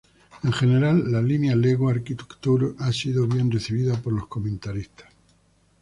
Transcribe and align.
En 0.41 0.51
general, 0.51 1.11
la 1.11 1.21
línea 1.21 1.55
Lego 1.55 1.87
Architecture 1.87 2.73
ha 2.79 2.91
sido 2.91 3.27
bien 3.27 3.51
recibida 3.51 4.01
por 4.01 4.13
los 4.13 4.25
comentaristas. 4.25 5.07